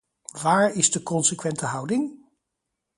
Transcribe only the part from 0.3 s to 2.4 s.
Waar is de consequente houding?